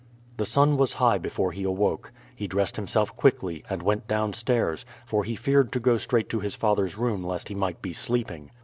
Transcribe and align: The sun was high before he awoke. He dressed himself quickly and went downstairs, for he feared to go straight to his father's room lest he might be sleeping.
The 0.37 0.47
sun 0.47 0.77
was 0.77 0.93
high 0.95 1.19
before 1.19 1.51
he 1.51 1.63
awoke. 1.63 2.11
He 2.35 2.47
dressed 2.47 2.75
himself 2.75 3.15
quickly 3.15 3.63
and 3.69 3.83
went 3.83 4.07
downstairs, 4.07 4.83
for 5.05 5.23
he 5.23 5.35
feared 5.35 5.71
to 5.73 5.79
go 5.79 5.99
straight 5.99 6.27
to 6.29 6.39
his 6.39 6.55
father's 6.55 6.97
room 6.97 7.23
lest 7.23 7.49
he 7.49 7.53
might 7.53 7.83
be 7.83 7.93
sleeping. 7.93 8.49